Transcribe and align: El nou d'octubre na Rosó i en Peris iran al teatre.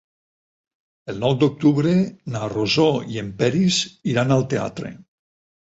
El 1.13 1.19
nou 1.23 1.35
d'octubre 1.43 1.93
na 2.37 2.43
Rosó 2.55 2.89
i 3.17 3.21
en 3.25 3.31
Peris 3.43 3.81
iran 4.15 4.39
al 4.39 4.49
teatre. 4.57 4.95